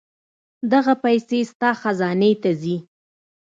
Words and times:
دغه 0.71 0.93
پېسې 1.03 1.39
ستا 1.51 1.69
خزانې 1.81 2.31
ته 2.41 2.49
راځي. 2.53 2.77